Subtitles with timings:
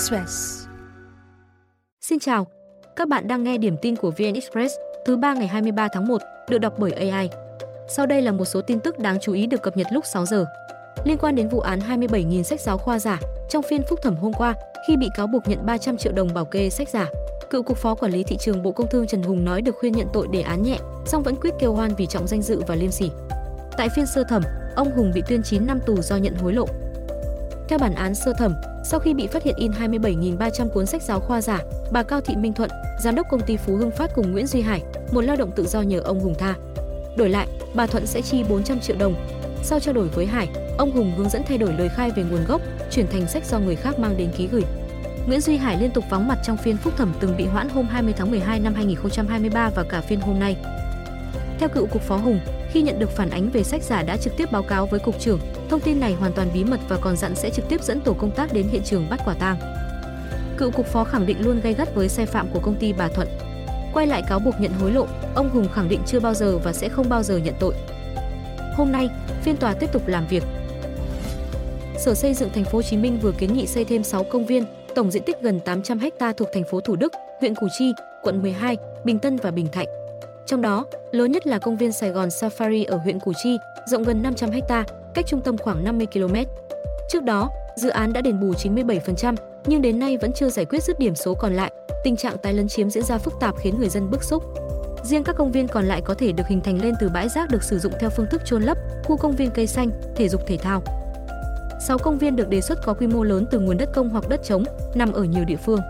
[0.00, 0.66] Express.
[2.00, 2.46] Xin chào,
[2.96, 4.74] các bạn đang nghe điểm tin của VN Express
[5.06, 7.30] thứ ba ngày 23 tháng 1 được đọc bởi AI.
[7.88, 10.26] Sau đây là một số tin tức đáng chú ý được cập nhật lúc 6
[10.26, 10.44] giờ.
[11.04, 14.32] Liên quan đến vụ án 27.000 sách giáo khoa giả, trong phiên phúc thẩm hôm
[14.32, 14.54] qua,
[14.88, 17.06] khi bị cáo buộc nhận 300 triệu đồng bảo kê sách giả,
[17.50, 19.92] cựu cục phó quản lý thị trường Bộ Công Thương Trần Hùng nói được khuyên
[19.92, 22.74] nhận tội để án nhẹ, song vẫn quyết kêu oan vì trọng danh dự và
[22.74, 23.10] liêm sỉ.
[23.76, 24.42] Tại phiên sơ thẩm,
[24.76, 26.66] ông Hùng bị tuyên 9 năm tù do nhận hối lộ.
[27.70, 31.20] Theo bản án sơ thẩm, sau khi bị phát hiện in 27.300 cuốn sách giáo
[31.20, 31.58] khoa giả,
[31.92, 32.70] bà Cao Thị Minh Thuận,
[33.00, 35.66] giám đốc công ty Phú Hưng Phát cùng Nguyễn Duy Hải, một lao động tự
[35.66, 36.54] do nhờ ông Hùng tha.
[37.16, 39.14] Đổi lại, bà Thuận sẽ chi 400 triệu đồng.
[39.62, 40.48] Sau trao đổi với Hải,
[40.78, 42.60] ông Hùng hướng dẫn thay đổi lời khai về nguồn gốc,
[42.90, 44.64] chuyển thành sách do người khác mang đến ký gửi.
[45.26, 47.86] Nguyễn Duy Hải liên tục vắng mặt trong phiên phúc thẩm từng bị hoãn hôm
[47.86, 50.56] 20 tháng 12 năm 2023 và cả phiên hôm nay.
[51.58, 52.40] Theo cựu cục phó Hùng,
[52.72, 55.20] khi nhận được phản ánh về sách giả đã trực tiếp báo cáo với cục
[55.20, 58.00] trưởng, thông tin này hoàn toàn bí mật và còn dặn sẽ trực tiếp dẫn
[58.00, 59.56] tổ công tác đến hiện trường bắt quả tang.
[60.58, 63.08] Cựu cục phó khẳng định luôn gay gắt với sai phạm của công ty Bà
[63.08, 63.28] Thuận.
[63.92, 66.72] Quay lại cáo buộc nhận hối lộ, ông Hùng khẳng định chưa bao giờ và
[66.72, 67.74] sẽ không bao giờ nhận tội.
[68.76, 69.08] Hôm nay,
[69.42, 70.42] phiên tòa tiếp tục làm việc.
[71.98, 74.46] Sở Xây dựng Thành phố Hồ Chí Minh vừa kiến nghị xây thêm 6 công
[74.46, 77.92] viên, tổng diện tích gần 800 ha thuộc thành phố Thủ Đức, huyện Củ Chi,
[78.22, 79.88] quận 12, Bình Tân và Bình Thạnh.
[80.46, 84.02] Trong đó, lớn nhất là công viên Sài Gòn Safari ở huyện Củ Chi, rộng
[84.02, 86.34] gần 500 ha, cách trung tâm khoảng 50 km.
[87.08, 89.34] Trước đó, dự án đã đền bù 97%,
[89.66, 91.72] nhưng đến nay vẫn chưa giải quyết dứt điểm số còn lại.
[92.04, 94.44] Tình trạng tái lấn chiếm diễn ra phức tạp khiến người dân bức xúc.
[95.04, 97.50] Riêng các công viên còn lại có thể được hình thành lên từ bãi rác
[97.50, 100.40] được sử dụng theo phương thức chôn lấp, khu công viên cây xanh, thể dục
[100.46, 100.82] thể thao.
[101.86, 104.28] 6 công viên được đề xuất có quy mô lớn từ nguồn đất công hoặc
[104.28, 105.80] đất trống, nằm ở nhiều địa phương.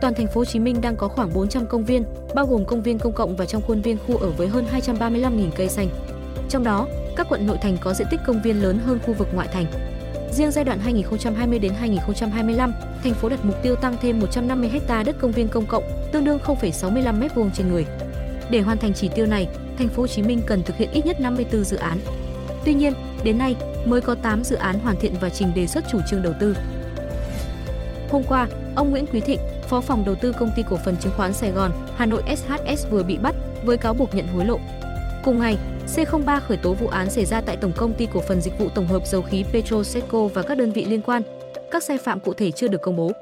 [0.00, 2.04] Toàn thành phố Hồ Chí Minh đang có khoảng 400 công viên,
[2.34, 5.50] bao gồm công viên công cộng và trong khuôn viên khu ở với hơn 235.000
[5.56, 5.88] cây xanh.
[6.48, 9.28] Trong đó, các quận nội thành có diện tích công viên lớn hơn khu vực
[9.34, 9.66] ngoại thành.
[10.32, 15.02] Riêng giai đoạn 2020 đến 2025, thành phố đặt mục tiêu tăng thêm 150 ha
[15.02, 17.86] đất công viên công cộng, tương đương 0,65 m2 trên người.
[18.50, 19.48] Để hoàn thành chỉ tiêu này,
[19.78, 21.98] thành phố Hồ Chí Minh cần thực hiện ít nhất 54 dự án.
[22.64, 22.92] Tuy nhiên,
[23.24, 26.22] đến nay mới có 8 dự án hoàn thiện và trình đề xuất chủ trương
[26.22, 26.56] đầu tư.
[28.10, 31.12] Hôm qua, ông Nguyễn Quý Thịnh, Phó phòng đầu tư công ty cổ phần chứng
[31.16, 34.58] khoán Sài Gòn, Hà Nội SHS vừa bị bắt với cáo buộc nhận hối lộ.
[35.26, 38.40] Cùng ngày, C03 khởi tố vụ án xảy ra tại Tổng công ty cổ phần
[38.40, 41.22] dịch vụ tổng hợp dầu khí Petroseco và các đơn vị liên quan.
[41.70, 43.12] Các sai phạm cụ thể chưa được công bố.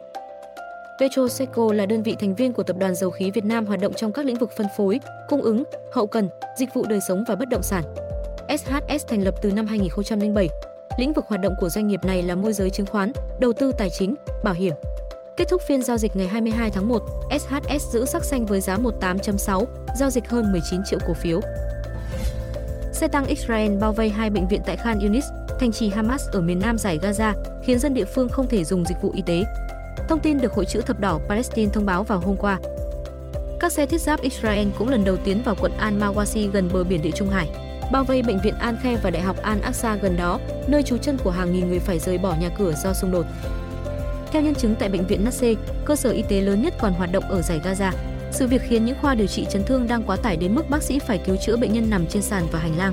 [1.01, 3.93] Petroseco là đơn vị thành viên của Tập đoàn Dầu khí Việt Nam hoạt động
[3.95, 6.29] trong các lĩnh vực phân phối, cung ứng, hậu cần,
[6.59, 7.85] dịch vụ đời sống và bất động sản.
[8.49, 10.49] SHS thành lập từ năm 2007.
[10.99, 13.73] Lĩnh vực hoạt động của doanh nghiệp này là môi giới chứng khoán, đầu tư
[13.79, 14.15] tài chính,
[14.45, 14.75] bảo hiểm.
[15.37, 18.77] Kết thúc phiên giao dịch ngày 22 tháng 1, SHS giữ sắc xanh với giá
[18.77, 19.65] 18.6,
[19.99, 21.41] giao dịch hơn 19 triệu cổ phiếu.
[22.95, 25.25] Xe tăng Israel bao vây hai bệnh viện tại Khan Yunis,
[25.61, 27.33] thành trì Hamas ở miền nam giải Gaza,
[27.65, 29.45] khiến dân địa phương không thể dùng dịch vụ y tế.
[30.09, 32.59] Thông tin được Hội chữ thập đỏ Palestine thông báo vào hôm qua.
[33.61, 37.03] Các xe thiết giáp Israel cũng lần đầu tiến vào quận Al-Mawasi gần bờ biển
[37.03, 37.49] Địa Trung Hải,
[37.93, 41.31] bao vây bệnh viện Al-Khe và Đại học Al-Aqsa gần đó, nơi trú chân của
[41.31, 43.27] hàng nghìn người phải rời bỏ nhà cửa do xung đột.
[44.33, 47.13] Theo nhân chứng tại bệnh viện Nasser, cơ sở y tế lớn nhất còn hoạt
[47.13, 47.93] động ở giải Gaza,
[48.35, 50.83] sự việc khiến những khoa điều trị chấn thương đang quá tải đến mức bác
[50.83, 52.93] sĩ phải cứu chữa bệnh nhân nằm trên sàn và hành lang.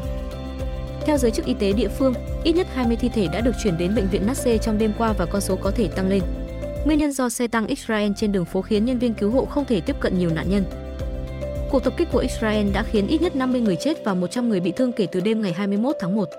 [1.05, 2.13] Theo giới chức y tế địa phương,
[2.43, 5.13] ít nhất 20 thi thể đã được chuyển đến bệnh viện Nasser trong đêm qua
[5.13, 6.21] và con số có thể tăng lên.
[6.85, 9.65] Nguyên nhân do xe tăng Israel trên đường phố khiến nhân viên cứu hộ không
[9.65, 10.63] thể tiếp cận nhiều nạn nhân.
[11.71, 14.59] Cuộc tập kích của Israel đã khiến ít nhất 50 người chết và 100 người
[14.59, 16.29] bị thương kể từ đêm ngày 21 tháng 1.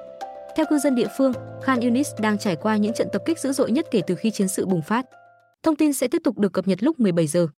[0.57, 1.33] Theo cư dân địa phương,
[1.63, 4.31] Khan Yunis đang trải qua những trận tập kích dữ dội nhất kể từ khi
[4.31, 5.07] chiến sự bùng phát.
[5.63, 7.49] Thông tin sẽ tiếp tục được cập nhật lúc 17 giờ.